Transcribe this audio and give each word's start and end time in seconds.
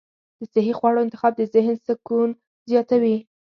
د 0.39 0.41
صحي 0.53 0.73
خواړو 0.79 1.03
انتخاب 1.05 1.33
د 1.37 1.41
ذهن 1.55 1.75
سکون 1.85 2.29
زیاتوي. 2.69 3.17